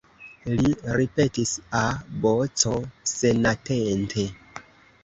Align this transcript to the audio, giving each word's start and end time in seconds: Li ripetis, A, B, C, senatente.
Li 0.51 0.71
ripetis, 0.99 1.51
A, 1.81 1.83
B, 2.25 2.35
C, 2.63 2.75
senatente. 3.13 4.29